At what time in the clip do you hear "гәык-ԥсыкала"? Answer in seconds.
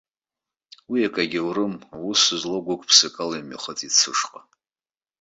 2.65-3.35